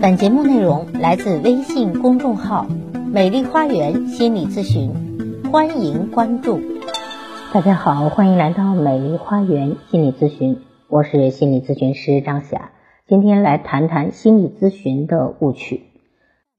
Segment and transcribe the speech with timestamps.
[0.00, 2.66] 本节目内容来自微信公众号
[3.12, 4.92] “美丽花园心理咨询”，
[5.50, 6.60] 欢迎关注。
[7.52, 12.70] 大家好，欢迎来到美丽花园心理咨询，我是心理咨询师张霞。
[13.08, 15.82] 今天来谈谈心理咨询的误区。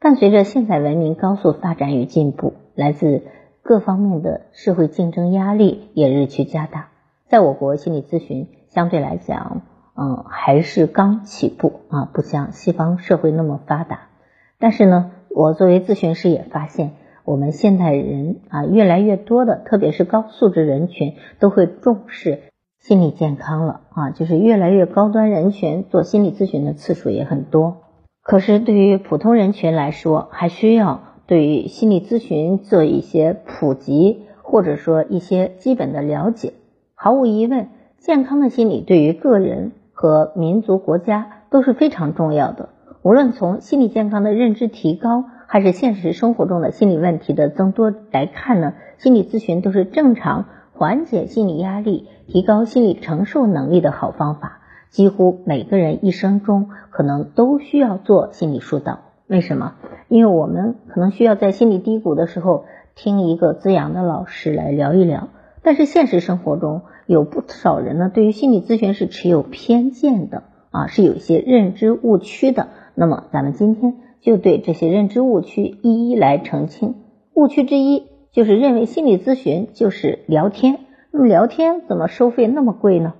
[0.02, 3.24] 伴随着现代文明高速发展与进步，来自
[3.62, 6.90] 各方面的社会竞争压力也日趋加大。
[7.30, 9.62] 在我国，心理咨询相对来讲。
[10.02, 14.08] 嗯，还是刚起步啊，不像西方社会那么发达。
[14.58, 16.92] 但是呢，我作为咨询师也发现，
[17.26, 22.44] 我们现代人啊，越来越多的，特别是高素质人群，都会重视
[22.80, 27.82] 心理健康了啊，就是越来越高端人群做心理咨询的次数也很多。
[28.24, 36.54] 可是对于普通人群来说，还需要对于心理咨询做一些普及，或者说一些基本的了解。
[36.96, 39.74] 毫无疑问，健康的心理对于个人。
[40.02, 42.70] 和民族国家都是非常重要的。
[43.02, 54.60] 无论从心理健康的认知提高，还是现实生活中的心理问题的增多来看呢，心理咨询都是正常缓解心理压力、提高心理承受能力的好方法。
[54.90, 59.00] 几乎每个人一生中可能都需要做心理疏导。
[59.28, 59.74] 为什么？
[60.08, 62.64] 因为我们可能需要在心理低谷的时候
[62.96, 65.28] 听一个滋养的老师来聊一聊。
[65.70, 72.70] 但是现实生活中，有不少人呢，对于心理咨询是持有偏见的啊，是有一些认知误区的。
[72.96, 76.96] 那么咱们今天就对这些认知误区一一来澄清。
[77.36, 80.80] 误区之一就是认为心理咨询就是聊天，
[81.12, 83.14] 那么聊天怎么收费那么贵呢？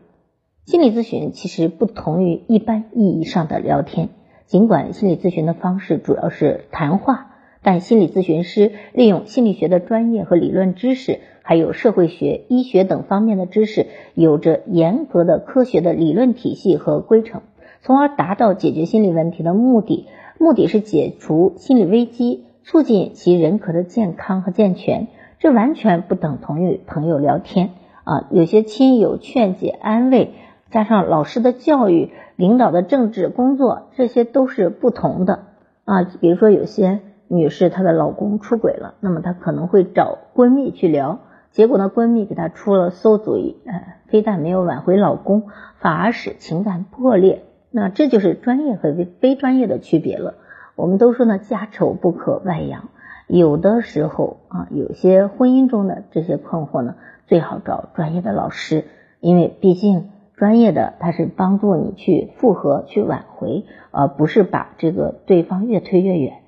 [0.66, 4.10] 心理咨询其实不同于一般意义上的聊天，
[4.48, 7.29] 尽管心理咨询的方式主要是谈话，
[7.62, 11.20] 但心理咨询师利用心理学的专业和理论知识。
[11.42, 17.42] 还有社会学、医学等方面的知识，有着严格的科学的理论体系和规程，
[17.82, 20.06] 从而达到解决心理问题的目的。
[20.38, 25.08] 目的是解除心理危机，促进其人格的健康和健全。
[25.40, 27.72] 这完全不等同于朋友聊天
[28.04, 28.28] 啊！
[28.30, 30.34] 有些亲友劝解安慰，
[30.70, 35.46] 加上老师的教育、领导的政治工作，这些都是不同的
[35.86, 36.04] 啊。
[36.22, 37.00] 比如说，有些
[37.30, 41.20] 女士她的老公出轨了，那么她可能会找闺蜜去聊。
[41.52, 45.44] 结果呢，闺蜜给她出了馊主意，呃，非但没有挽回老公，
[45.78, 47.44] 反而使情感破裂。
[47.72, 50.34] 那这就是专业和非专业的区别了。
[50.76, 52.90] 我们都说呢，家丑不可外扬。
[53.28, 56.96] 有的时候啊，有些婚姻中的这些困惑呢，
[57.28, 58.86] 最好找专业的老师，
[59.20, 66.39] 因为毕竟专业的他是帮助你去复合、去挽回，而不是把这个对方越推越远。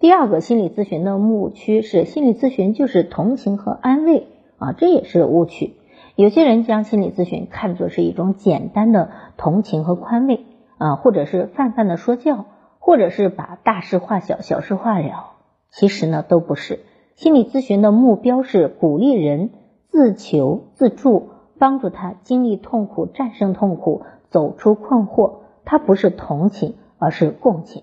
[0.00, 4.28] 第二个心理咨询的误区是，心理咨询就是同情和安慰。
[4.58, 5.74] 啊，这也是误区。
[6.14, 12.44] 有些人将心理咨询看作是一种简单的同情和宽慰啊，或者是泛泛的说教，
[12.78, 15.30] 或者是把大事化小、小事化了。
[15.70, 16.80] 其实呢，都不是。
[17.14, 19.50] 心理咨询的目标是鼓励人
[19.88, 25.38] 自求自助，帮助他经历痛苦、战胜痛苦、走出困惑。
[25.64, 27.82] 它不是同情，而是共情。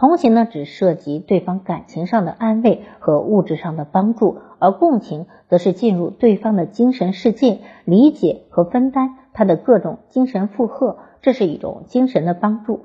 [0.00, 12.80] 同情呢，只涉及对方感情上的安慰和物质上的帮助，而共情则是进入对方的精神世界，理解和分担他的各种精神负荷，这是一种精神的帮助。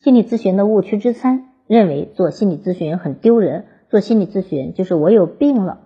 [0.00, 5.78] 心理咨询的误区之三，认为做心理咨询很丢人，做心理咨询就是我有病了，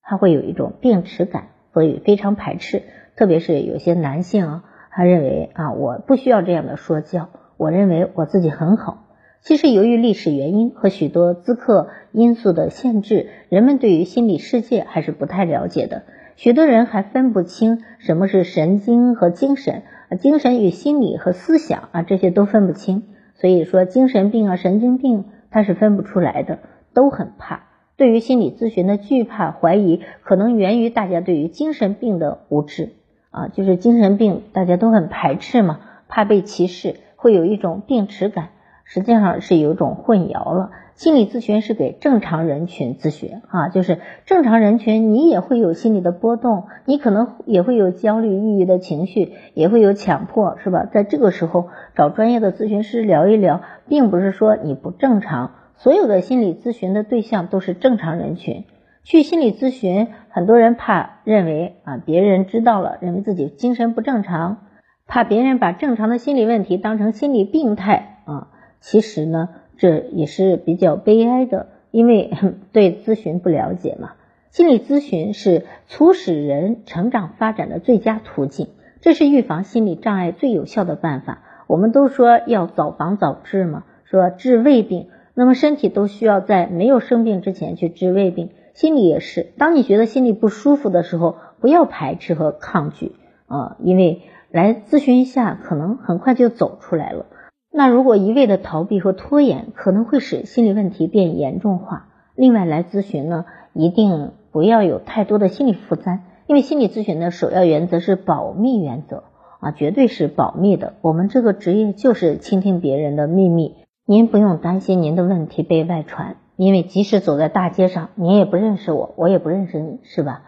[0.00, 2.82] 他会有一种病耻感，所以非常排斥。
[3.14, 9.04] 特别是有些男性啊，他认为啊，我不需要这样的说教，我认为我自己很好。
[9.40, 16.02] 其实，由于历史原因和许多资刻因素的限制，人们对于心理世界还是不太了解的。
[16.36, 23.04] 许多人还分不清什么是神经和精神，啊精神与心理和思想啊，这些都分不清。
[23.34, 26.58] 所以说，精神病啊、神经病，他是分不出来的，
[26.92, 27.68] 都很怕。
[27.96, 32.90] 对于心理咨询的惧怕、怀疑，可能源于大家对于精神病的无知
[33.30, 38.50] 啊，就是精神病大家都很排斥嘛，怕被歧视，会有一种病耻感。
[38.90, 50.86] 实际上是有种混淆了，心理咨询是给正常人群咨询啊，就是正常人群你也会有心理的波动，你可能也会有焦虑、抑郁的情绪，也会有强迫，是吧？
[50.90, 58.64] 在这个时候找专业的咨询师聊一聊，并不是说你不正常，所有的心理咨询的对象都是正常人群。
[59.04, 64.58] 去心理咨询，很多人怕认为啊别人知道了，认为自己精神不正常，
[65.06, 68.48] 怕别人把正常的心理问题当成心理病态啊。
[68.80, 72.30] 其实呢，这也是比较悲哀的，因为
[72.72, 74.12] 对咨询不了解嘛。
[74.50, 78.68] 心理咨询是促使人成长发展的最佳途径，
[79.00, 81.42] 这是预防心理障碍最有效的办法。
[81.66, 89.52] 我们都说要早防早治嘛，说治胃病，那么身体都需要在没有生病之前去治胃病，心理也是。
[89.58, 93.12] 当你觉得心里不舒服的时候，不要排斥和抗拒
[93.46, 97.26] 啊，因为来咨询一下，可能很快就走出来了。
[97.70, 102.08] 那如果一味的逃避和拖延，可能会使心理问题变严重化。
[102.34, 109.24] 另外来咨询呢，一定不要有太多的心理负担，因为心理咨询的首要原则是保密原则
[109.60, 110.94] 啊，绝对是保密的。
[111.02, 113.74] 我们这个职业就是倾听别人的秘密，
[114.06, 120.42] 您不用担心您的问题被外传，因为即使走在大街上，您也不认识我，我也不认识你，是吧？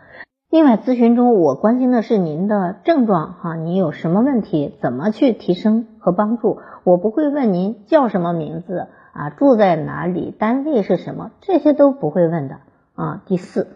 [0.50, 6.58] 另外，咨询中我关心的是您的症状哈，你有什么问题，怎么去提升和帮助？
[6.82, 12.56] 我不会问您叫什么名字啊，住在哪里，单位是什么，这些都不会问的
[12.96, 13.22] 啊。
[13.26, 13.68] 第四，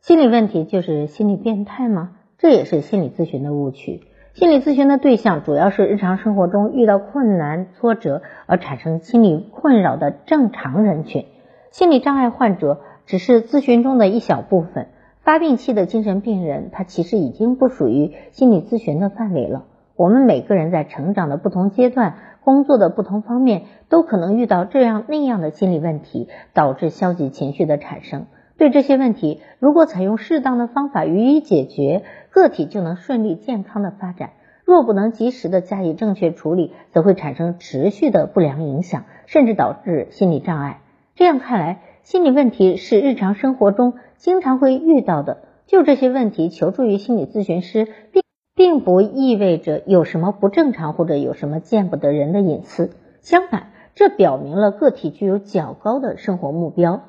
[0.00, 2.16] 心理问题就是心理变态吗？
[2.38, 4.02] 这也是心理咨询的误区。
[4.34, 11.26] 心理咨询的对象主要是日常生活中遇到困难、挫折而产生心理困扰的正常人群，
[11.70, 14.88] 心理障碍患者只是咨询中的一小部分。
[15.26, 19.64] 发病期的精神病人，他其实已经不属于心理咨询的范围了。
[19.96, 22.14] 我们每个人在成长的不同阶段、
[22.44, 28.26] 工作的不同方面，都可能遇到这样那样的心理问题，导致消极情绪的产生。
[28.56, 34.30] 对这些问题，如果采用适当的方法予以解决，个体就能顺利健康的发展。
[34.64, 40.82] 若不能及时的加以正确处理，则会产生持续的不良影响，甚至导致心理障碍。
[41.16, 43.94] 这样看来，心理问题是日常生活中。
[44.16, 48.22] 经常会遇到的，就这些问题求助于心理咨询师，并
[48.54, 52.90] 并不意味着有什么不正常或者有什么见不得人的隐私。
[53.22, 57.00] 相反，这表明了个体具有较高的生活目标，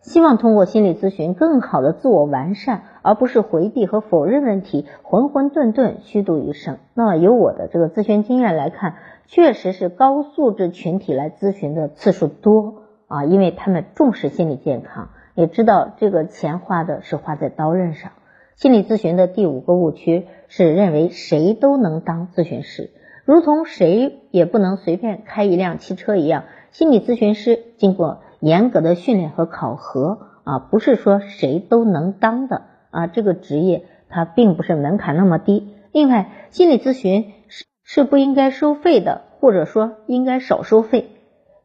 [0.00, 6.78] 希望通过心理咨询更好的自我完善，而不是回避和否认问题，浑浑沌沌虚度一生。
[6.94, 8.94] 那由我的这个咨询经验来看，
[9.26, 15.10] 确实是高素质群体来咨询的次数多啊，因为他们重视心理健康。
[15.34, 18.12] 也知道这个钱花的是花在刀刃上。
[18.56, 22.90] 心理咨询的第五个误区是认为谁都能当咨询师，
[23.24, 26.44] 如同谁也不能随便开一辆汽车一样。
[26.72, 33.06] 心理咨询师经过严格的训练和考核啊，不是说谁都能当的啊。
[33.06, 35.76] 这个职业它并不是门槛那么低。
[35.92, 41.10] 另外，心理咨询是是不应该收费的，或者说应该少收费。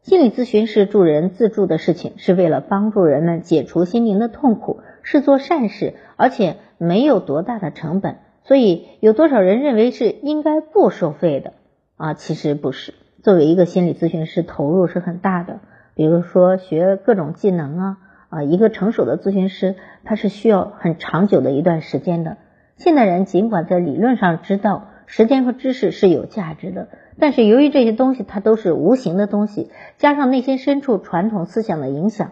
[0.04, 8.18] 心理咨询是助人自助的事情，是为了帮助人们解除心灵的痛苦，是做善事，而且没有多大的成本。
[8.44, 11.54] 所以，有多少人认为是应该不收费的
[11.96, 12.14] 啊？
[12.16, 12.94] 其实不是。
[13.24, 15.62] 作为一个心理咨询师，投入是很大的。
[15.96, 17.98] 比如说学各种技能啊
[18.28, 22.36] 啊，一个成熟的咨询师，他是需要很长久的一段时间的。
[22.76, 24.90] 现代人尽管在理论上知道。
[25.06, 26.88] 时间和知识是有价值的，
[27.20, 32.32] 但是由于这些东西它都是无形的东西，加上内心深处传统思想的影响，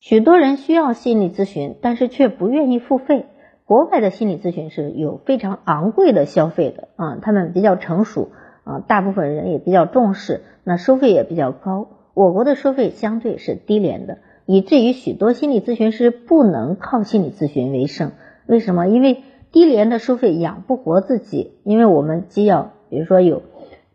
[0.00, 3.26] 许多人需要心理咨询，但是却不愿意付费。
[3.64, 8.28] 国外的心理咨询是有非常昂贵的消费的啊，他们比较成熟
[8.62, 11.88] 啊，大部分人也比较重视，那收费也比较高。
[12.14, 18.12] 我国的收费相对是低廉的，以至于许多心理咨询师不能靠心理咨询为生。
[18.46, 18.86] 为什么？
[18.86, 23.42] 因为低廉的收费养不活自己，因为我们既要，比如说有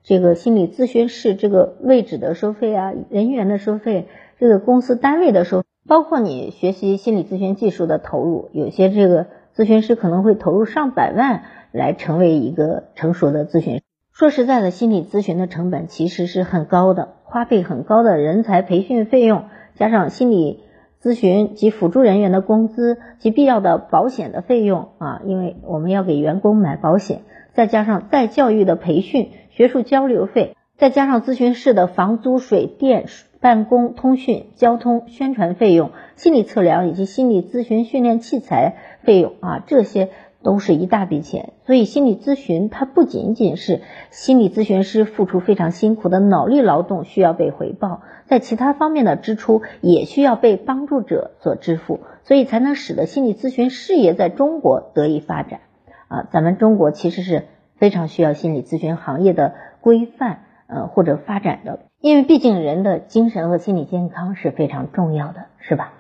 [0.04, 4.08] 这个心理咨询室这个位置的收费啊，人员的收费，
[4.40, 13.84] 这个公司单位的收，包括你学习心理咨询技术的投入，有些这个咨询师可能会投入上百万来成为一个成熟的咨询师。
[14.12, 19.46] 说实在的，心理咨询的成本其实是很高的，花费很高的人才培训费用，
[19.76, 20.64] 加上心理。
[21.04, 27.22] 咨询及辅助人员的工资及必要的保险的费用啊，因为我们要给员工买保险，
[27.56, 33.06] 再加上再教育的培训、学术交流费，再加上咨询室的房租、水电、
[33.40, 40.10] 办公、通讯、交通、宣传费用、心理测量以及心理咨询训练器材费用啊，这些。
[40.44, 55.60] 都是一大笔钱，所以心理咨询它不仅仅是心理咨询师付出非常辛苦的脑力劳动需要被回报，在其他方面的支出也需要被帮助者所支付，所以才能使得心理咨询事业在中国得以发展。
[56.08, 57.44] 啊，咱们中国其实是
[57.82, 65.92] 非常需要心理咨询行业的规范呃或者发展的，因为毕竟人的精神和心理健康是非常重要的，是吧？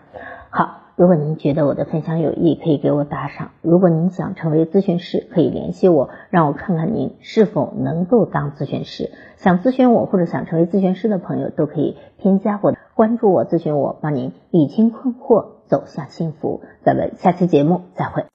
[0.51, 0.77] 好。
[0.97, 3.51] 如果您觉得我的分享有益，可以给我打赏。
[3.63, 9.09] 如果您想成为咨询师，可以联系我，让我看看您是否能够当咨询师。
[9.37, 16.61] 想咨询我或者想成为咨询师的朋友，都可以添加我，关注我，咨询我，帮您理清困惑，走向幸福。
[16.83, 18.25] 咱们下期节目再会。